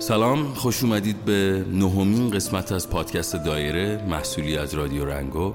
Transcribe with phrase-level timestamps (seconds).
[0.00, 5.52] سلام خوش اومدید به نهمین قسمت از پادکست دایره محصولی از رادیو رنگو.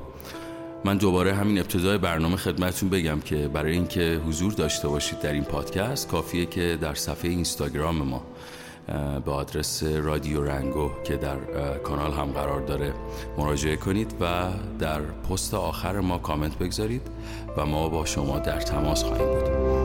[0.83, 5.44] من دوباره همین ابتدای برنامه خدمتتون بگم که برای اینکه حضور داشته باشید در این
[5.44, 8.23] پادکست کافیه که در صفحه اینستاگرام ما
[9.26, 11.37] به آدرس رادیو رنگو که در
[11.83, 12.93] کانال هم قرار داره
[13.37, 14.49] مراجعه کنید و
[14.79, 17.02] در پست آخر ما کامنت بگذارید
[17.57, 19.84] و ما با شما در تماس خواهیم بود.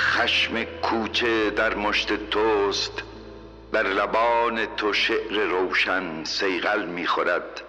[0.00, 3.02] خشم کوچه در مشت توست
[3.72, 7.62] بر لبان تو شعر روشن سیغل می‌خورد.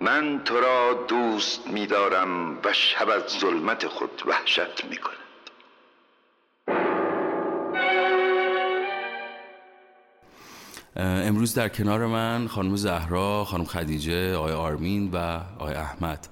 [0.00, 5.16] من تو را دوست میدارم و شب از ظلمت خود وحشت می‌کند.
[10.96, 16.28] امروز در کنار من خانم زهرا، خانم خدیجه، آقای آرمین و آقای احمد.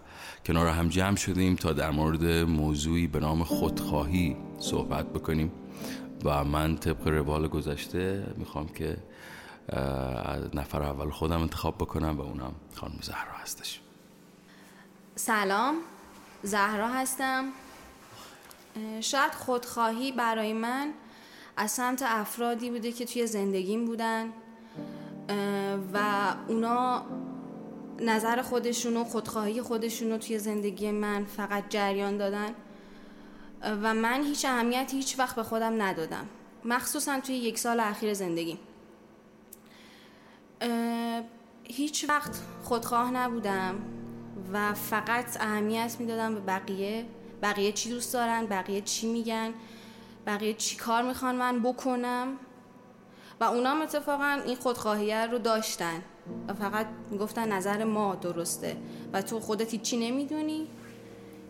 [0.49, 5.53] کنار هم جمع شدیم تا در مورد موضوعی به نام خودخواهی صحبت بکنیم.
[6.25, 8.97] و من طبق روال گذشته می‌خوام که
[10.55, 13.81] نفر اول خودم انتخاب بکنم و اونم خانم زهرا هستش.
[15.15, 15.75] سلام
[16.43, 17.45] زهرا هستم.
[19.01, 20.91] شاید خودخواهی برای من
[21.57, 24.27] از سمت افرادی بوده که توی زندگیم بودن
[25.93, 25.99] و
[26.49, 27.03] اونا
[28.01, 32.55] نظر خودشون و خودخواهی خودشون رو توی زندگی من فقط جریان دادن.
[33.63, 36.27] و من هیچ اهمیت هیچ وقت به خودم ندادم.
[36.65, 38.59] مخصوصا توی یک سال اخیر زندگیم
[41.65, 43.75] هیچ وقت خودخواه نبودم
[44.53, 47.07] و فقط اهمیت می‌دادم به بقیه.
[47.43, 49.51] بقیه چی دوست دارن؟ بقیه چی میگن؟
[50.27, 52.29] بقیه چی کار می‌خوان من بکنم؟
[53.41, 56.03] و اونا اتفاقا این خودخواهیه رو داشتن
[56.49, 58.77] و فقط می‌گفتن نظر ما درسته.
[59.13, 60.69] و تو خودت هیچی نمی‌دونی؟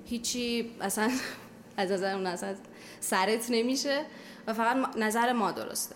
[0.05, 1.11] هیچی اصلا
[1.77, 2.55] از نظر اون اصلا
[3.01, 4.05] سرت نمیشه
[4.47, 5.95] و فقط نظر ما درسته.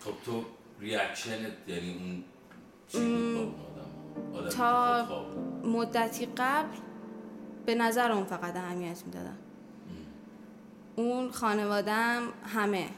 [0.00, 0.44] خب تو
[0.80, 2.24] ریاکشنت یعنی
[2.94, 3.54] اون
[4.50, 5.06] تا
[5.64, 6.76] مدتی قبل
[7.66, 9.38] به نظر اون فقط اهمیت می‌دادم
[10.96, 12.88] اون خانوادم همه.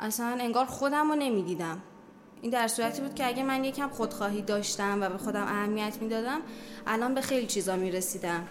[0.00, 1.82] اصلا انگار خودم رو نمی‌دیدم.
[2.42, 6.40] این در صورتی بود که اگه من یکم خودخواهی داشتم و به خودم اهمیت می‌دادم
[6.86, 8.46] الان به خیلی چیزا می‌رسیدم.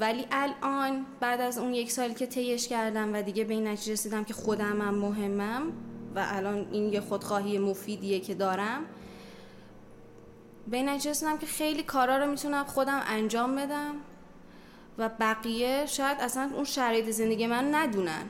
[0.00, 3.92] ولی الان بعد از اون یک سالی که تیش کردم و دیگه به این نتیجه
[3.92, 5.62] رسیدم که خودمم مهمم
[6.14, 8.84] و الان این یه خودخواهی مفیدیه که دارم
[10.68, 13.94] به این نتیجه رسیدم که خیلی کارا رو می‌تونم خودم انجام بدم
[14.98, 18.22] و بقیه شاید اصلا اون شرایط زندگی من ندونن.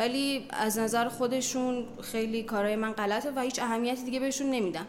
[0.00, 4.86] ولی از نظر خودشون خیلی کارهای من غلطه و هیچ اهمیتی دیگه بهشون نمیدم.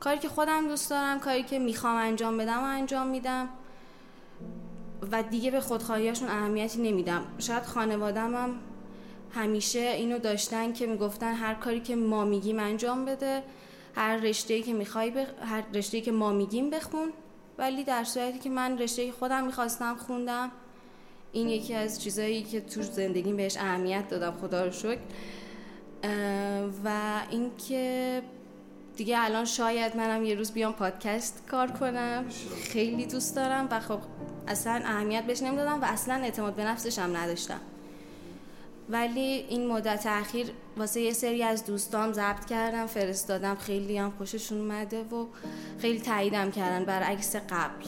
[0.00, 3.48] کاری که خودم دوست دارم کاری که می‌خوام انجام بدم و انجام میدم
[5.12, 7.22] و دیگه به خودخواهیاشون اهمیتی نمیدم.
[7.38, 8.54] شاید خانوادم هم
[9.34, 13.42] همیشه اینو داشتن که می‌گفتن هر کاری که ما میگیم انجام بده
[13.94, 15.28] هر رشته که می‌خوای بخ...
[15.42, 17.12] هر رشته که ما میگیم بخون.
[17.58, 20.50] ولی در صورتی که من رشته خودم می‌خواستم خوندم
[21.32, 24.98] این یکی از چیزایی که تو زندگیم بهش اهمیت دادم خدا رو شکر.
[26.84, 28.22] و اینکه
[28.96, 32.24] دیگه الان شاید منم یه روز بیام پادکست کار کنم.
[32.62, 33.98] خیلی دوست دارم و خب
[34.48, 37.60] اصلا اهمیت بهش نمی‌دادم و اصلا اعتماد به نفسشم نداشتم.
[38.88, 44.58] ولی این مدت اخیر واسه یه سری از دوستام ضبط کردم فرستادم خیلی هم خوششون
[44.60, 45.26] اومده و
[45.78, 47.86] خیلی تاییدم کردن برعکس قبل.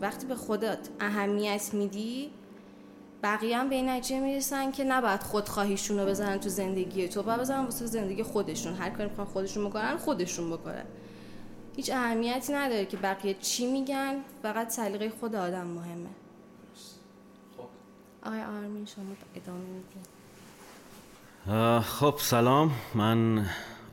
[0.00, 2.30] وقتی به خودت اهمیت میدی
[3.22, 7.40] بقیه هم به این نتیجه می‌رسن که نباید خودخواهیشون رو بزنن تو زندگی تو باید
[7.40, 8.74] بزنن واسه زندگی خودشون.
[8.74, 10.84] هر کاری می‌خوان خودشون بکنن خودشون بکنن.
[11.76, 16.08] هیچ اهمیتی نداره که بقیه چی میگن فقط سلیقه خود آدم مهمه.
[18.26, 19.04] آقای آرمین شما
[19.34, 19.60] ادامه
[21.80, 22.70] خب سلام.
[22.94, 23.46] من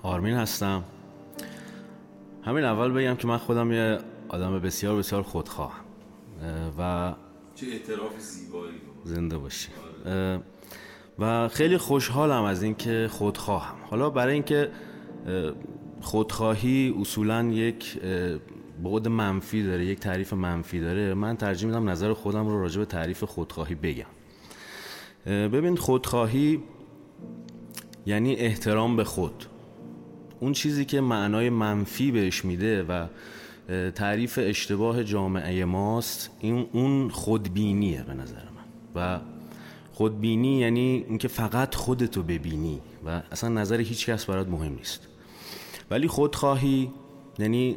[0.03, 0.83] آرمین هستم.
[2.43, 5.82] همین اول بگم که من خودم یه آدم بسیار بسیار خودخواهم.
[6.79, 7.13] و
[7.55, 8.73] چه اعتراف زیبایی
[9.03, 9.69] زنده باشی.
[11.19, 13.75] و خیلی خوشحالم از اینکه خودخواهم.
[13.89, 14.71] حالا برای اینکه
[16.01, 17.99] خودخواهی اصولا یک
[18.83, 22.85] بعد منفی داره یک تعریف منفی داره من ترجیح میدم نظر خودم رو راجع به
[22.85, 24.05] تعریف خودخواهی بگم.
[25.25, 26.63] ببین خودخواهی
[28.05, 29.45] یعنی احترام به خود.
[30.39, 33.07] اون چیزی که معنای منفی بهش میده و
[33.95, 38.63] تعریف اشتباه جامعه ماست این اون خودبینیه به نظر من.
[38.95, 39.19] و
[39.93, 45.07] خودبینی یعنی اینکه فقط خودتو ببینی و اصلا نظر هیچ کس برات مهم نیست.
[45.91, 46.91] ولی خودخواهی
[47.39, 47.75] یعنی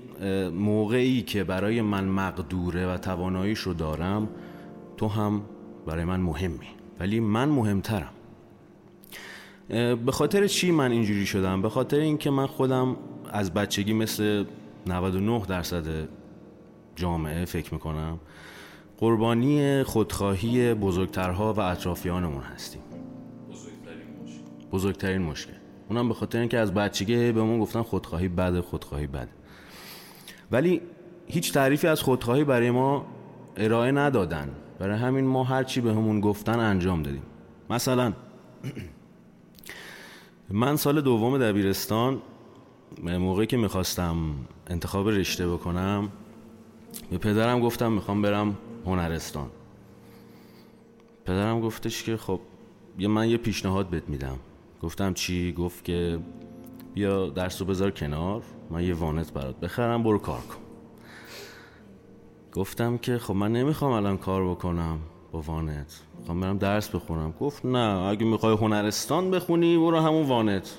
[0.53, 4.29] موقعی که برای من مقدوره و تواناییش رو دارم
[4.97, 5.43] تو هم
[5.87, 6.67] برای من مهمی.
[7.01, 8.13] ولی من مهمترم.
[10.07, 12.97] به خاطر چی من اینجوری شدم؟ به خاطر اینکه من خودم
[13.31, 14.45] از بچگی مثل
[14.87, 16.09] 99 درصد
[16.97, 18.21] جامعه فکر می‌کنم
[18.99, 22.83] قربانی خودخواهی بزرگترها و اطرافیانمون هستیم.
[23.51, 24.69] بزرگترین مشکل.
[24.73, 25.53] بزرگترین مشکل.
[25.89, 29.29] اونم به خاطر اینکه از بچگی به ما گفتن خودخواهی بده خودخواهی بده.
[30.51, 30.81] ولی
[31.27, 33.07] هیچ تعریفی از خودخواهی برای ما
[33.57, 34.49] ارائه ندادن.
[34.79, 37.23] برای همین ما هرچی به همون گفتن انجام دادیم.
[37.71, 38.13] مثلا
[40.51, 42.23] من سال دوم دبیرستان
[43.03, 44.17] موقعی که می‌خواستم
[44.67, 46.09] انتخاب رشته بکنم
[47.11, 48.57] به پدرم گفتم می‌خوام برم
[48.87, 49.47] هنرستان.
[51.25, 52.41] پدرم گفتش که خب
[52.99, 54.37] یه من یه پیشنهاد بهت میدم.
[54.83, 56.19] گفتم چی؟ گفت که
[56.95, 60.57] بیا درس رو بذار کنار من یه وانت برات بخرم برو کار کن.
[62.53, 64.99] گفتم که خب من نمی‌خوام الان کار بکنم
[65.33, 66.03] با وانت.
[66.19, 67.35] می‌خوام برم درس بخونم.
[67.41, 70.79] گفت نه اگه می‌خوای هنرستان بخونی برو همون وانت.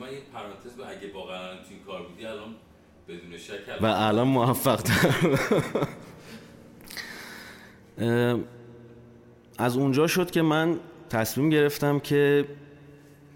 [0.00, 2.54] من یه پرانتز به اگه واقعا تو این کار بودی الان
[3.08, 4.80] بدون شک و الان موفق
[9.58, 10.78] از اونجا شد که من
[11.10, 12.44] تصمیم گرفتم که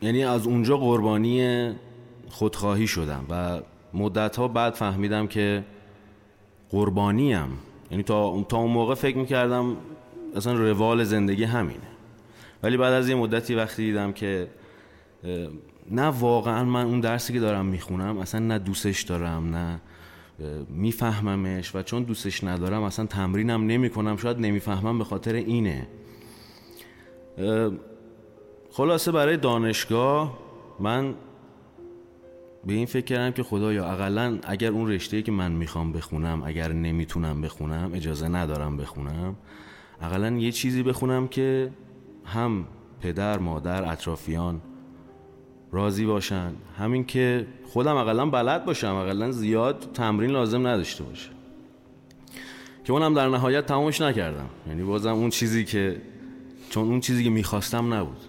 [0.03, 1.71] یعنی از اونجا قربانی
[2.29, 3.61] خودخواهی شدم و
[3.95, 5.65] مدت ها بعد فهمیدم که
[6.71, 7.59] قربانیم.
[7.91, 9.77] یعنی تا, تا اون موقع فکر می‌کردم
[10.37, 11.89] اصلا روال زندگی همینه.
[12.63, 14.49] ولی بعد از یه مدتی وقتی دیدم که
[15.91, 19.81] نه واقعا من اون درسی که دارم می‌خونم اصلا نه دوستش دارم نه
[20.69, 25.87] میفهممش و چون دوستش ندارم اصلا تمرینم نمی کنم شاید نمی‌فهمم به خاطر اینه.
[28.71, 30.39] خلاصه برای دانشگاه
[30.81, 31.15] من
[32.67, 36.73] به این فکر کردم که خدایا اقلا اگر اون رشته که من می‌خوام بخونم اگر
[36.73, 39.37] نمی‌تونم بخونم اجازه ندارم بخونم
[40.01, 41.73] اقلا یه چیزی بخونم که
[42.25, 42.65] هم
[43.01, 44.61] پدر مادر اطرافیان
[45.77, 46.53] راضی باشن.
[46.79, 51.31] همین که خودم اقلا بلد باشم اقلا زیاد تمرین لازم نداشته باشه.
[52.85, 54.49] که اونم در نهایت تمامش نکردم.
[54.69, 56.01] یعنی بازم اون چیزی که
[56.71, 58.21] چون اون چیزی که می‌خواستم نبود.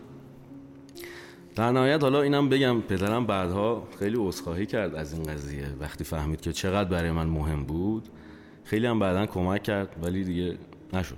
[1.55, 5.67] در نهایت حالا اینم بگم پدرم بعدها خیلی عذرخواهی کرد از این قضیه.
[5.79, 8.09] وقتی فهمید که چقدر برای من مهم بود
[8.63, 10.57] خیلی هم بعدا کمک کرد ولی دیگه
[10.93, 11.17] نشد.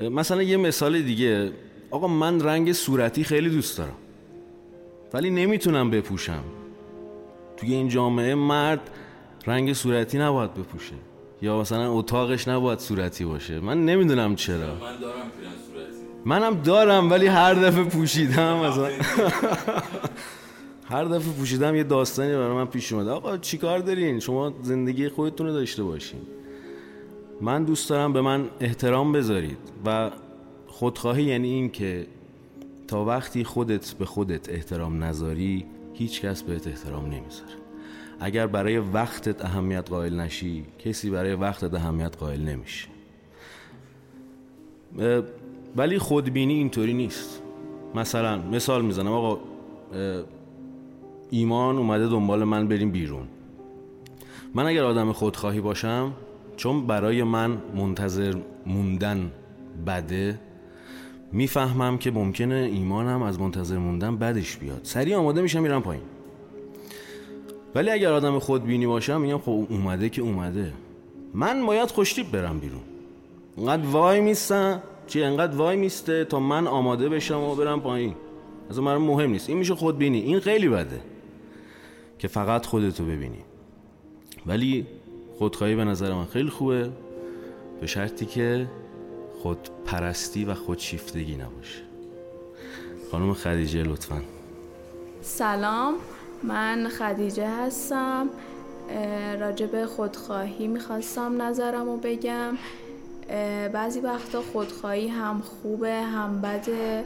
[0.00, 1.52] مثلا یه مثال دیگه.
[1.90, 3.96] آقا من رنگ صورتی خیلی دوست دارم.
[5.12, 6.42] ولی نمی‌تونم بپوشم.
[7.56, 8.90] توی این جامعه مرد
[9.46, 10.94] رنگ صورتی نباید بپوشه.
[11.42, 13.60] یا مثلا اتاقش نباید صورتی باشه.
[13.60, 14.56] من نمی‌دونم چرا.
[14.56, 14.64] من
[15.00, 15.30] دارم
[15.72, 15.90] صورتی.
[16.24, 18.88] منم دارم ولی هر دفعه پوشیدم مثلا.
[20.90, 23.10] هر دفعه پوشیدم یه داستانی برای من پیش اومده.
[23.10, 26.20] آقا چیکار دارین؟ شما زندگی خودتون رو داشته باشین.
[27.40, 29.58] من دوست دارم به من احترام بذارید.
[29.86, 30.10] و
[30.66, 32.06] خودخواهی یعنی این که
[32.88, 37.52] تا وقتی خودت به خودت احترام نذاری هیچ کس بهت احترام نمی‌ذاره.
[38.20, 42.88] اگر برای وقتت اهمیت قائل نشی کسی برای وقتت اهمیت قائل نمیشه.
[45.76, 47.42] ولی خودبینی اینطوری نیست.
[47.94, 49.40] مثلا مثال می‌زنم آقا
[51.30, 53.28] ایمان اومده دنبال من بریم بیرون.
[54.54, 56.12] من اگر آدم خودخواهی باشم
[56.56, 58.34] چون برای من منتظر
[58.66, 59.30] موندن
[59.86, 60.38] بده
[61.32, 64.80] می‌فهمم که ممکنه ایمانم از منتظر موندن بدش بیاد.
[64.82, 66.02] سریع آماده میشم میرم پایین.
[67.74, 70.72] ولی اگر آدم خودبینی باشم میگم خب اومده که اومده.
[71.34, 72.80] من باید خوشتیب برم بیرون.
[73.58, 78.14] انقدر وای میستم چی؟ انقدر وای میسته تا من آماده بشم و برم پایین.
[78.70, 79.48] از من مهم نیست.
[79.48, 80.20] این میشه خودبینی.
[80.20, 81.00] این خیلی بده
[82.18, 83.38] که فقط خودتو ببینی.
[84.46, 84.86] ولی
[85.38, 86.90] خودخواهی به نظر من خیلی خوبه.
[87.80, 88.66] به شرطی که
[89.46, 91.82] خود پرستی و خودشیفتگی نباشه.
[93.10, 94.22] خانم خدیجه لطفا.
[95.22, 95.94] سلام
[96.42, 98.28] من خدیجه هستم.
[99.40, 102.58] راجب خودخواهی می‌خواستم نظرم رو بگم
[103.72, 107.04] بعضی وقتا خودخواهی هم خوبه هم بده.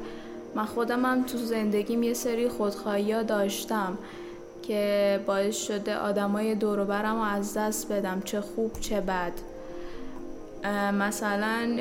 [0.54, 3.98] من خودم هم تو زندگیم یه سری خودخواهی ها داشتم
[4.62, 9.32] که باعث شده آدمای دوروبرم رو از دست بدم چه خوب چه بد.
[10.92, 11.76] مثلا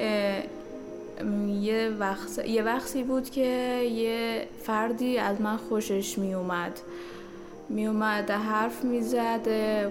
[1.48, 3.46] یه وقت یه وقتی بود که
[3.92, 6.80] یه فردی از من خوشش می اومد.
[7.70, 9.02] می اومد حرف می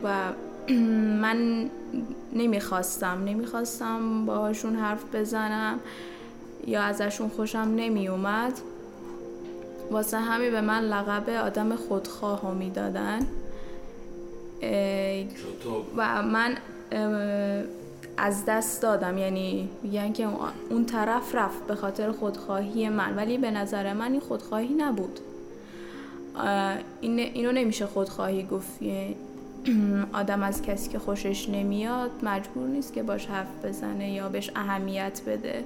[0.05, 0.33] و
[1.23, 1.71] من
[2.33, 5.81] نمی‌خواستم نمی‌خواستم باهاشون حرف بزنم
[6.67, 8.53] یا ازشون خوشم نمی اومد.
[9.91, 13.27] واسه همین به من لقب آدم خودخواه ها می‌دادن
[15.97, 16.57] و من
[18.19, 19.19] از دست دادم.
[19.19, 20.29] یعنی میگن که
[20.71, 23.17] اون طرف رفت به خاطر خودخواهی من.
[23.17, 25.21] ولی به نظر من این خودخواهی نبود.
[27.01, 28.79] این اینو نمیشه خودخواهی گفت.
[30.13, 35.21] آدم از کسی که خوشش نمیاد مجبور نیست که باش حرف بزنه یا بهش اهمیت
[35.27, 35.65] بده.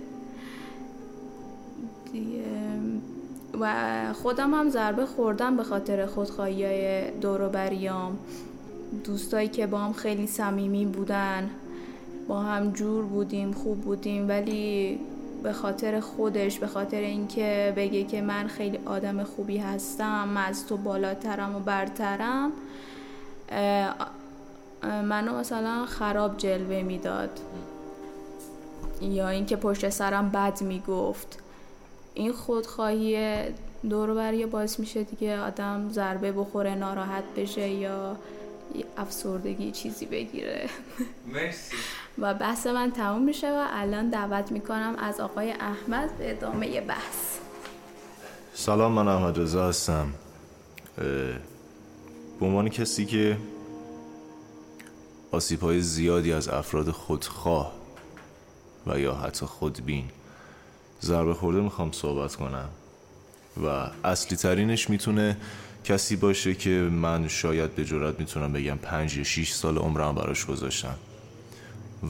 [3.61, 3.75] و
[4.13, 8.19] خودم هم ضربه خوردم به خاطر خودخواهی های دوروبریام
[9.05, 11.51] دوستایی که با هم خیلی صمیمی بودن.
[12.29, 14.99] با هم جور بودیم خوب بودیم ولی
[15.43, 20.67] به خاطر خودش به خاطر اینکه بگه که من خیلی آدم خوبی هستم من از
[20.67, 22.53] تو بالاترم و برترم
[24.83, 27.41] منو مثلا خراب جلوه می‌داد.
[29.01, 31.39] یا اینکه پشت سرم بد می‌گفت.
[32.15, 33.37] این خودخواهی
[33.91, 38.17] دور باعث میشه دیگه آدم ضربه بخوره ناراحت بشه یا
[38.97, 40.69] افسردگی چیزی بگیره.
[41.33, 41.77] مرسی.
[42.19, 47.39] و بحث من تموم میشه و الان دعوت می‌کنم از آقای احمد به ادامه بحث.
[48.55, 50.13] سلام من احمد رضا هستم.
[52.41, 53.39] به عنوان کسی که
[55.31, 57.73] آسیب های زیادی از افراد خودخواه
[58.87, 60.05] و یا حتی خودبین
[61.03, 62.69] ضربه خورده می‌خوام صحبت کنم
[63.65, 65.37] و اصلی ترینش می‌تونه
[65.85, 70.47] کسی باشه که من شاید به جرات می‌تونم بگم پنج یا شیش سال عمرم براش
[70.47, 70.95] گذاشتم.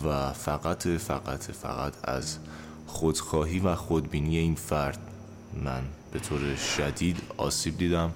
[0.04, 2.38] و فقط فقط فقط از
[2.86, 4.98] خودخواهی و خودبینی این فرد
[5.64, 8.12] من به طور شدید آسیب دیدم.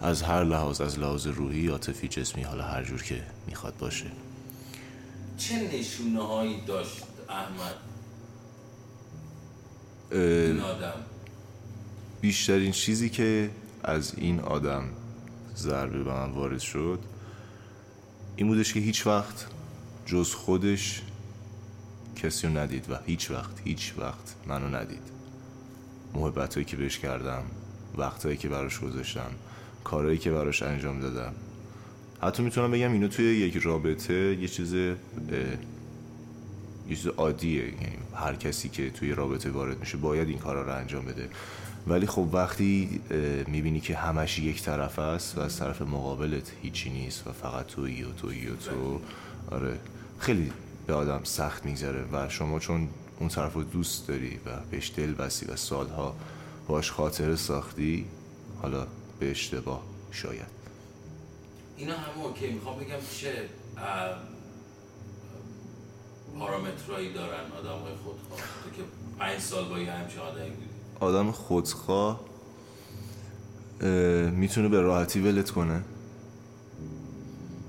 [0.00, 4.06] از هر لحاظ از لحاظ روحی عاطفی جسمی حالا هر جور که می‌خواد باشه.
[5.38, 7.74] چه نشونه هایی داشت احمد؟
[10.12, 10.92] این آدم.
[12.20, 13.50] بیشترین چیزی که
[13.84, 14.84] از این آدم
[15.58, 16.98] ضربه به من وارد شد.
[18.36, 19.46] این بودش که هیچ وقت
[20.06, 21.02] جز خودش
[22.16, 25.02] کسی رو ندید و هیچ وقت هیچ وقت منو ندید.
[26.14, 27.42] محبت هایی که بهش کردم
[27.96, 29.30] وقتهایی که براش گذاشتم
[29.84, 31.32] کارهایی که براش انجام دادم.
[32.22, 34.96] حتی می‌تونم بگم اینو توی یک رابطه یه چیز یه
[36.88, 37.64] چیز عادیه.
[37.64, 41.28] یعنی هر کسی که توی رابطه وارد میشه باید این کارا رو انجام بده.
[41.88, 43.00] ولی خب وقتی
[43.46, 48.02] می‌بینی که همش یک طرف است و از طرف مقابلت هیچی نیست و فقط تویی
[48.02, 49.00] و تویی و تو
[49.50, 49.78] آره
[50.18, 50.52] خیلی
[50.86, 52.88] به آدم سخت میگذره و شما چون
[53.20, 56.16] اون طرف رو دوست داری و بهش دل بستی و سالها
[56.68, 58.04] باش خاطره ساختی
[58.62, 58.86] حالا
[59.20, 60.58] به اشتباه شاید.
[61.76, 62.50] اینا همه اوکی.
[62.50, 63.48] می‌خوام بگم چه
[66.38, 68.82] پارامترایی دارن آدم های تو که
[69.18, 70.50] پنج سال با یه همچه آدمی
[71.00, 72.20] آدم خودخواه
[74.30, 75.82] می‌تونه به راحتی ولت کنه.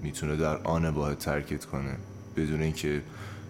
[0.03, 1.97] می‌تونه در آن باید ترکت کنه.
[2.35, 3.01] بدون اینکه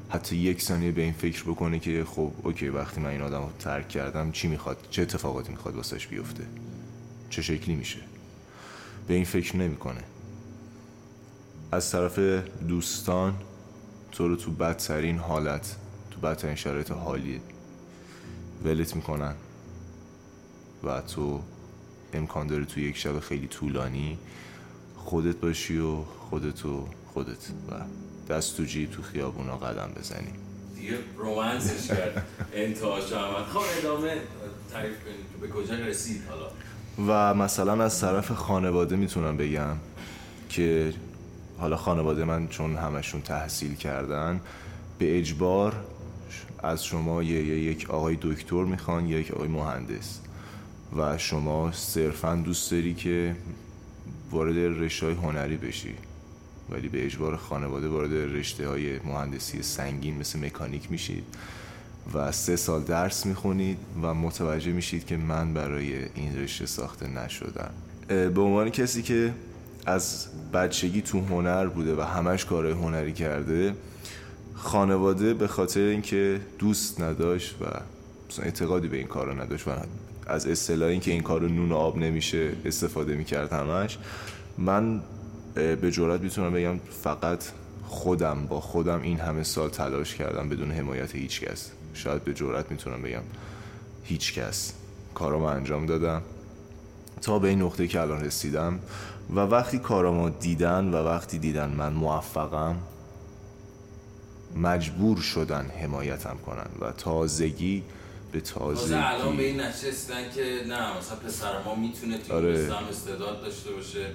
[0.09, 3.49] حتی یک ثانیه به این فکر بکنه که خب اوکی وقتی من این آدم رو
[3.59, 6.43] ترک کردم چی می‌خواد؟ چه اتفاقاتی می‌خواد واسش بیفته؟
[7.29, 7.99] چه شکلی میشه؟
[9.07, 10.03] به این فکر نمی‌کنه.
[11.71, 12.19] از طرف
[12.67, 13.35] دوستان
[14.11, 15.75] تو رو تو بدترین حالت
[16.11, 17.41] تو بدترین شرایط حالی
[18.65, 19.35] ولت می‌کنن.
[20.83, 21.41] و تو
[22.13, 24.17] امکان داره تو یک شب خیلی طولانی
[24.97, 25.95] خودت باشی و
[26.29, 27.73] خودت و خودت و
[28.33, 30.31] دست تو جیب تو خیابونا قدم بزنی.
[30.75, 32.25] دیگه رومنسش کرد.
[32.53, 34.17] انتهاش آمد خب ادامه
[34.73, 36.51] تعریف کنید به کجا رسید حالا؟
[37.07, 39.75] و مثلا از طرف خانواده می‌تونم بگم
[40.49, 40.93] که
[41.57, 44.41] حالا خانواده من چون همشون تحصیل کردن
[44.99, 45.75] به اجبار
[46.59, 50.19] از شما یه, یک آقای دکتر می‌خوان یک آقای مهندس.
[50.97, 53.35] و شما صرفا دوست داری که
[54.31, 55.93] وارد رشته های هنری بشی
[56.69, 61.23] ولی به اجبار خانواده وارد رشته های مهندسی سنگین مثل مکانیک میشید
[62.13, 67.71] و سه سال درس می‌خونید و متوجه میشید که من برای این رشته ساخته نشدم.
[68.07, 69.33] به عنوان کسی که
[69.85, 73.75] از بچگی تو هنر بوده و همش کارهای هنری کرده
[74.53, 77.65] خانواده به خاطر اینکه دوست نداشت و
[78.41, 79.71] اعتقادی به این کار نداشت و
[80.29, 83.97] از اصطلاح اینکه این کار نون و آب نمیشه استفاده می‌کرد همش.
[84.57, 85.01] من
[85.55, 87.43] به جرات می‌تونم بگم فقط
[87.83, 91.71] خودم با خودم این همه سال تلاش کردم بدون حمایت هیچ کس.
[91.93, 93.21] شاید به جرات می‌تونم بگم
[94.03, 94.73] هیچ کس.
[95.15, 96.21] کارامو انجام دادم.
[97.21, 98.79] تا به این نقطه که الان رسیدم
[99.35, 102.75] و وقتی کارامو دیدن و وقتی دیدن من موفقم
[104.55, 107.83] مجبور شدن حمایتم کنن و تازگی
[108.31, 112.73] به تازگی الان به این نشستن که نه مثلا پسر ما می‌تونه توی آره.
[112.89, 114.05] استعداد داشته باشه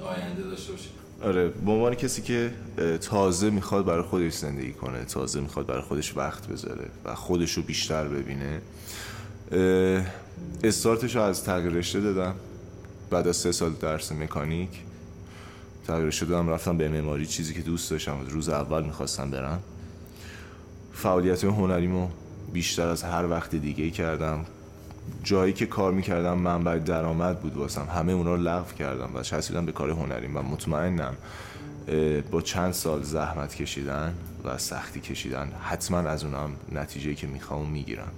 [0.00, 0.88] آینده داشته باشه.
[1.22, 2.52] آره به عنوان کسی که
[3.00, 7.62] تازه می‌خواد برای خودش زندگی کنه تازه می‌خواد برای خودش وقت بذاره و خودش رو
[7.62, 8.60] بیشتر ببینه
[10.64, 12.34] استارتش رو از تغییر رشته دادم.
[13.10, 14.70] بعد از سه سال درس مکانیک
[15.86, 17.26] تغییر رشته دادم رفتم به معماری.
[17.26, 19.62] چیزی که دوست داشتم روز اول می‌خواستم برم.
[20.92, 22.08] فعالیت هنریمو
[22.52, 24.44] بیشتر از هر وقت دیگه کردم.
[25.22, 27.86] جایی که کار می‌کردم منبع درآمد بود واسم.
[27.94, 31.14] همه اونا رو لغو کردم و چسبیدم به کار هنریم و مطمئنم
[32.30, 34.14] با چند سال زحمت کشیدن
[34.44, 38.12] و سختی کشیدن حتما از اونم نتیجه که می‌خوام می‌گیرم.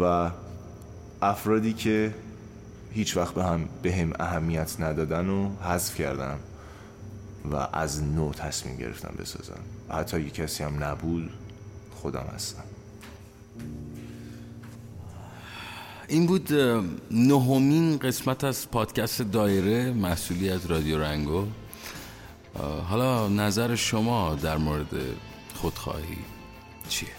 [0.00, 0.30] و
[1.22, 2.14] افرادی که
[2.92, 6.38] هیچ وقت به هم به هم اهمیت ندادن و حذف کردم
[7.52, 9.60] و از نو تصمیم گرفتم بسازم.
[9.90, 11.30] حتی یه کسی هم نبود
[11.94, 12.64] خودم هستم.
[16.08, 16.52] این بود
[17.10, 21.46] نهمین قسمت از پادکست دایره محصولی از رادیو رنگو
[22.88, 24.94] حالا نظر شما در مورد
[25.54, 26.18] خودخواهی
[26.88, 27.17] چیه؟